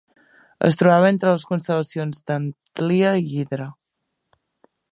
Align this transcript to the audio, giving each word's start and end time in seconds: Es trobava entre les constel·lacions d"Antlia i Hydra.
Es 0.69 0.77
trobava 0.77 1.09
entre 1.15 1.33
les 1.33 1.45
constel·lacions 1.49 2.23
d"Antlia 2.31 3.13
i 3.27 3.29
Hydra. 3.35 3.69